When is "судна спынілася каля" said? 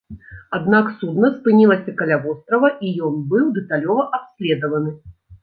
1.01-2.17